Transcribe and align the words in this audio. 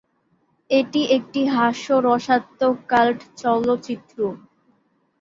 এটি 0.69 1.01
একটি 1.17 1.41
হাস্যরসাত্মক 1.55 2.75
কাল্ট 2.91 3.19
চলচ্চিত্র। 3.41 4.17